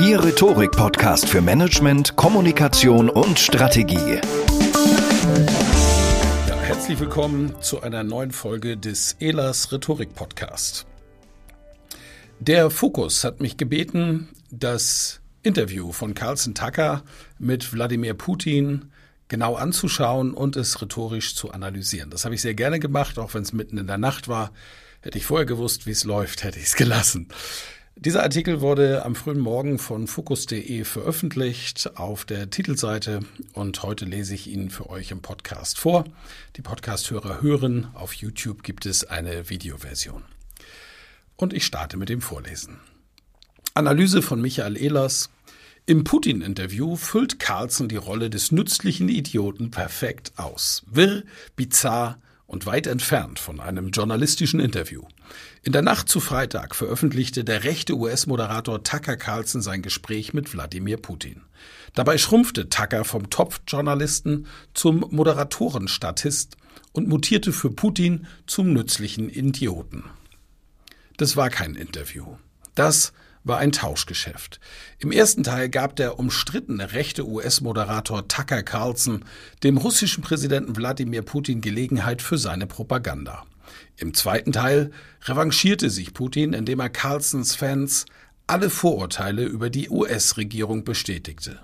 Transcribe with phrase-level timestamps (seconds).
[0.00, 4.20] Ihr Rhetorik-Podcast für Management, Kommunikation und Strategie.
[6.46, 10.86] Ja, herzlich willkommen zu einer neuen Folge des Elas Rhetorik-Podcast.
[12.38, 17.02] Der Fokus hat mich gebeten, das Interview von Carlson Tucker
[17.40, 18.92] mit Wladimir Putin
[19.26, 22.10] genau anzuschauen und es rhetorisch zu analysieren.
[22.10, 24.52] Das habe ich sehr gerne gemacht, auch wenn es mitten in der Nacht war.
[25.00, 27.28] Hätte ich vorher gewusst, wie es läuft, hätte ich es gelassen.
[28.00, 33.22] Dieser Artikel wurde am frühen Morgen von Focus.de veröffentlicht auf der Titelseite
[33.54, 36.04] und heute lese ich ihn für euch im Podcast vor.
[36.54, 40.22] Die Podcasthörer hören, auf YouTube gibt es eine Videoversion.
[41.34, 42.78] Und ich starte mit dem Vorlesen.
[43.74, 45.30] Analyse von Michael Ehlers.
[45.84, 50.84] Im Putin-Interview füllt Carlson die Rolle des nützlichen Idioten perfekt aus.
[50.86, 51.24] Wirr,
[51.56, 55.02] bizarr, und weit entfernt von einem journalistischen Interview.
[55.62, 60.96] In der Nacht zu Freitag veröffentlichte der rechte US-Moderator Tucker Carlson sein Gespräch mit Wladimir
[60.96, 61.42] Putin.
[61.94, 66.56] Dabei schrumpfte Tucker vom Top-Journalisten zum Moderatorenstatist
[66.92, 70.04] und mutierte für Putin zum nützlichen Idioten.
[71.18, 72.38] Das war kein Interview.
[72.74, 73.12] Das
[73.48, 74.60] war ein Tauschgeschäft.
[74.98, 79.24] Im ersten Teil gab der umstrittene rechte US-Moderator Tucker Carlson
[79.62, 83.44] dem russischen Präsidenten Wladimir Putin Gelegenheit für seine Propaganda.
[83.96, 84.92] Im zweiten Teil
[85.24, 88.06] revanchierte sich Putin, indem er Carlsons Fans
[88.46, 91.60] alle Vorurteile über die US-Regierung bestätigte.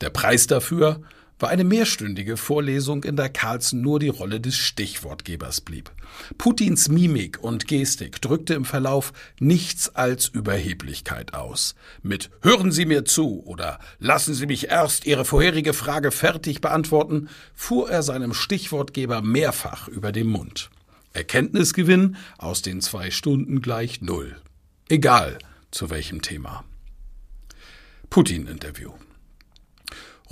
[0.00, 1.02] Der Preis dafür
[1.42, 5.90] war eine mehrstündige Vorlesung, in der Carlsen nur die Rolle des Stichwortgebers blieb.
[6.38, 11.74] Putins Mimik und Gestik drückte im Verlauf nichts als Überheblichkeit aus.
[12.02, 17.28] Mit Hören Sie mir zu oder Lassen Sie mich erst Ihre vorherige Frage fertig beantworten,
[17.56, 20.70] fuhr er seinem Stichwortgeber mehrfach über den Mund.
[21.12, 24.36] Erkenntnisgewinn aus den zwei Stunden gleich null.
[24.88, 25.38] Egal
[25.72, 26.64] zu welchem Thema.
[28.10, 28.92] Putin-Interview.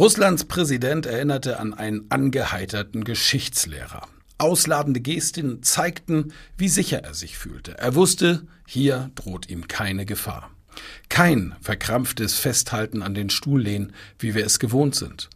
[0.01, 4.09] Russlands Präsident erinnerte an einen angeheiterten Geschichtslehrer.
[4.39, 7.77] Ausladende Gesten zeigten, wie sicher er sich fühlte.
[7.77, 10.53] Er wusste, hier droht ihm keine Gefahr.
[11.11, 15.29] Kein verkrampftes Festhalten an den Stuhllehnen, wie wir es gewohnt sind.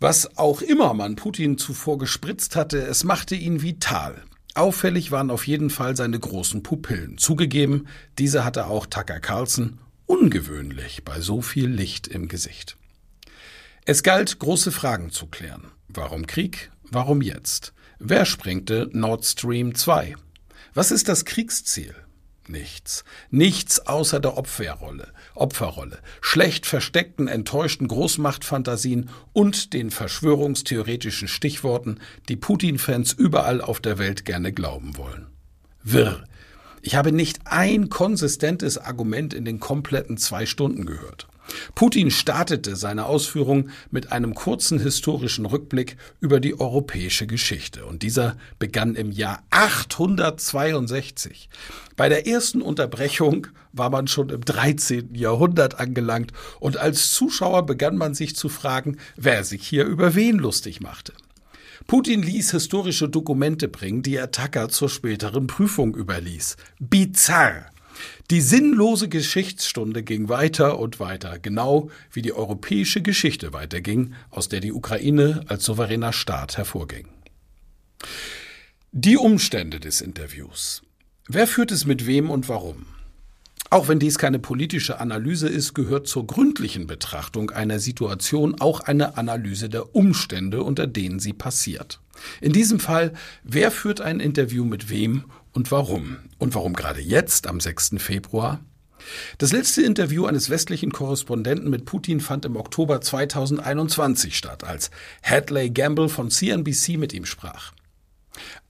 [0.00, 4.20] Was auch immer man Putin zuvor gespritzt hatte, es machte ihn vital.
[4.56, 7.18] Auffällig waren auf jeden Fall seine großen Pupillen.
[7.18, 7.86] Zugegeben,
[8.18, 12.76] diese hatte auch Tucker Carlson ungewöhnlich bei so viel Licht im Gesicht.
[13.86, 15.68] Es galt, große Fragen zu klären.
[15.88, 16.70] Warum Krieg?
[16.90, 17.72] Warum jetzt?
[17.98, 20.16] Wer sprengte Nord Stream 2?
[20.74, 21.94] Was ist das Kriegsziel?
[22.46, 23.04] Nichts.
[23.30, 33.12] Nichts außer der Opferrolle, Opferrolle, schlecht versteckten, enttäuschten Großmachtfantasien und den verschwörungstheoretischen Stichworten, die Putin-Fans
[33.12, 35.26] überall auf der Welt gerne glauben wollen.
[35.82, 36.24] Wirr.
[36.82, 41.28] Ich habe nicht ein konsistentes Argument in den kompletten zwei Stunden gehört.
[41.74, 47.86] Putin startete seine Ausführung mit einem kurzen historischen Rückblick über die europäische Geschichte.
[47.86, 51.48] Und dieser begann im Jahr 862.
[51.96, 55.14] Bei der ersten Unterbrechung war man schon im 13.
[55.14, 60.38] Jahrhundert angelangt und als Zuschauer begann man sich zu fragen, wer sich hier über wen
[60.38, 61.12] lustig machte.
[61.86, 66.56] Putin ließ historische Dokumente bringen, die er Tucker zur späteren Prüfung überließ.
[66.78, 67.66] Bizarr.
[68.30, 74.60] Die sinnlose Geschichtsstunde ging weiter und weiter, genau wie die europäische Geschichte weiterging, aus der
[74.60, 77.08] die Ukraine als souveräner Staat hervorging.
[78.92, 80.82] Die Umstände des Interviews.
[81.28, 82.86] Wer führt es mit wem und warum?
[83.72, 89.16] Auch wenn dies keine politische Analyse ist, gehört zur gründlichen Betrachtung einer Situation auch eine
[89.16, 92.00] Analyse der Umstände, unter denen sie passiert.
[92.40, 93.12] In diesem Fall,
[93.44, 96.18] wer führt ein Interview mit wem und warum?
[96.38, 97.92] Und warum gerade jetzt, am 6.
[97.98, 98.60] Februar?
[99.38, 104.90] Das letzte Interview eines westlichen Korrespondenten mit Putin fand im Oktober 2021 statt, als
[105.22, 107.72] Hadley Gamble von CNBC mit ihm sprach.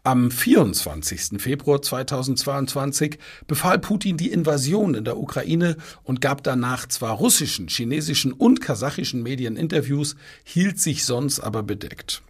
[0.02, 1.40] Am 24.
[1.40, 8.32] Februar 2022 befahl Putin die Invasion in der Ukraine und gab danach zwar russischen, chinesischen
[8.32, 12.22] und kasachischen Medien Interviews, hielt sich sonst aber bedeckt.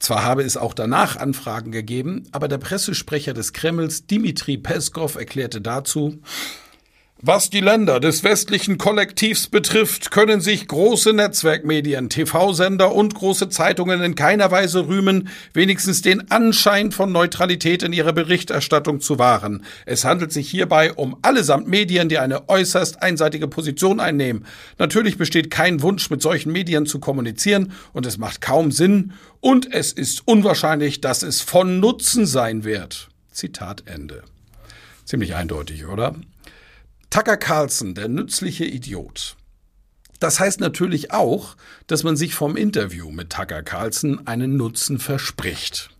[0.00, 5.60] Zwar habe es auch danach Anfragen gegeben, aber der Pressesprecher des Kremls Dmitri Peskov erklärte
[5.60, 6.22] dazu,
[7.22, 14.00] was die Länder des westlichen Kollektivs betrifft, können sich große Netzwerkmedien, TV-Sender und große Zeitungen
[14.02, 19.64] in keiner Weise rühmen, wenigstens den Anschein von Neutralität in ihrer Berichterstattung zu wahren.
[19.84, 24.46] Es handelt sich hierbei um allesamt Medien, die eine äußerst einseitige Position einnehmen.
[24.78, 29.70] Natürlich besteht kein Wunsch, mit solchen Medien zu kommunizieren, und es macht kaum Sinn, und
[29.72, 33.08] es ist unwahrscheinlich, dass es von Nutzen sein wird.
[33.30, 34.22] Zitat Ende.
[35.04, 36.14] Ziemlich eindeutig, oder?
[37.10, 39.34] Tucker Carlson, der nützliche Idiot.
[40.20, 41.56] Das heißt natürlich auch,
[41.88, 45.90] dass man sich vom Interview mit Tucker Carlson einen Nutzen verspricht.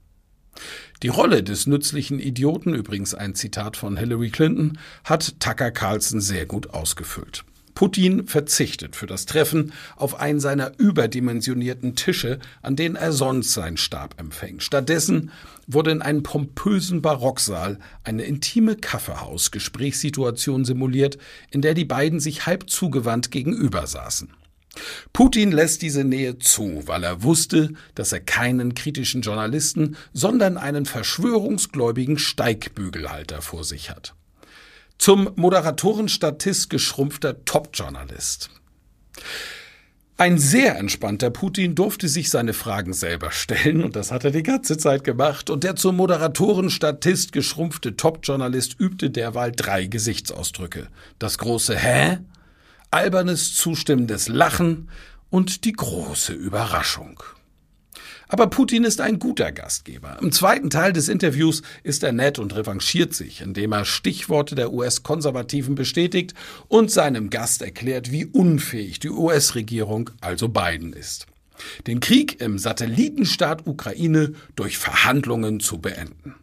[1.02, 6.46] Die Rolle des nützlichen Idioten, übrigens ein Zitat von Hillary Clinton, hat Tucker Carlson sehr
[6.46, 7.44] gut ausgefüllt.
[7.80, 13.78] Putin verzichtet für das Treffen auf einen seiner überdimensionierten Tische, an denen er sonst seinen
[13.78, 14.62] Stab empfängt.
[14.62, 15.30] Stattdessen
[15.66, 21.16] wurde in einem pompösen Barocksaal eine intime Kaffeehaus-Gesprächssituation simuliert,
[21.50, 24.28] in der die beiden sich halb zugewandt gegenüber saßen.
[25.14, 30.84] Putin lässt diese Nähe zu, weil er wusste, dass er keinen kritischen Journalisten, sondern einen
[30.84, 34.14] verschwörungsgläubigen Steigbügelhalter vor sich hat
[35.00, 38.50] zum Moderatorenstatist geschrumpfter Top-Journalist.
[40.18, 44.42] Ein sehr entspannter Putin durfte sich seine Fragen selber stellen, und das hat er die
[44.42, 50.88] ganze Zeit gemacht, und der zum Moderatorenstatist geschrumpfte Top-Journalist übte derweil drei Gesichtsausdrücke.
[51.18, 52.18] Das große Hä,
[52.90, 54.90] albernes zustimmendes Lachen
[55.30, 57.22] und die große Überraschung.
[58.30, 60.16] Aber Putin ist ein guter Gastgeber.
[60.22, 64.72] Im zweiten Teil des Interviews ist er nett und revanchiert sich, indem er Stichworte der
[64.72, 66.34] US-Konservativen bestätigt
[66.68, 71.26] und seinem Gast erklärt, wie unfähig die US-Regierung, also Biden, ist.
[71.88, 76.36] Den Krieg im Satellitenstaat Ukraine durch Verhandlungen zu beenden.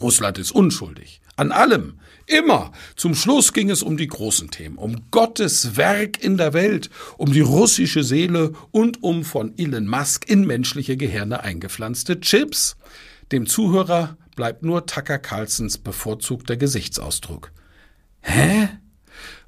[0.00, 1.20] Russland ist unschuldig.
[1.36, 2.00] An allem.
[2.26, 2.72] Immer.
[2.96, 7.32] Zum Schluss ging es um die großen Themen, um Gottes Werk in der Welt, um
[7.32, 12.76] die russische Seele und um von Elon Musk in menschliche Gehirne eingepflanzte Chips.
[13.32, 17.50] Dem Zuhörer bleibt nur Tucker Carlsons bevorzugter Gesichtsausdruck.
[18.20, 18.68] Hä?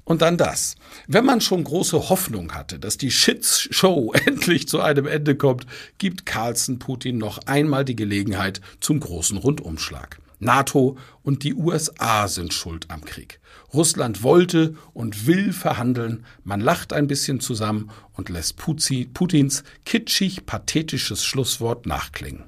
[0.03, 0.75] Und dann das.
[1.07, 5.65] Wenn man schon große Hoffnung hatte, dass die Shit-Show endlich zu einem Ende kommt,
[5.97, 10.19] gibt Carlson Putin noch einmal die Gelegenheit zum großen Rundumschlag.
[10.41, 13.39] NATO und die USA sind schuld am Krieg.
[13.73, 21.23] Russland wollte und will verhandeln, man lacht ein bisschen zusammen und lässt Putins kitschig pathetisches
[21.23, 22.43] Schlusswort nachklingen.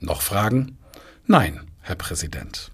[0.00, 0.78] Noch Fragen?
[1.26, 2.73] Nein, Herr Präsident.